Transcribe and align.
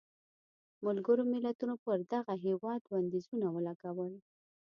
ملګرو 0.85 1.23
ملتونو 1.33 1.75
پر 1.83 1.99
دغه 2.13 2.33
هېواد 2.45 2.81
بندیزونه 2.91 3.47
ولګول. 3.55 4.13